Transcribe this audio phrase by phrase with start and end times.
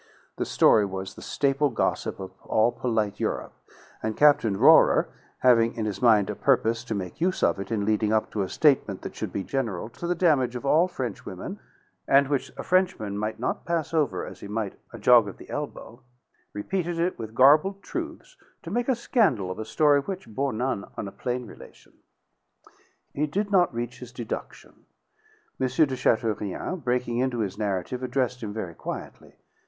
[0.37, 3.53] The story was the staple gossip of all polite Europe;
[4.01, 7.85] and Captain Rohrer, having in his mind a purpose to make use of it in
[7.85, 11.59] leading up to a statement that should be general to the damage of all Frenchwomen,
[12.07, 15.51] and which a Frenchman might not pass over as he might a jog of the
[15.51, 16.01] elbow,
[16.51, 20.83] repeated it with garbled truths to make a scandal of a story which bore none
[20.97, 21.93] on a plain relation.
[23.13, 24.85] He did not reach his deduction.
[25.59, 25.67] M.
[25.67, 29.35] de Chateaurien, breaking into his narrative, addressed him very quietly.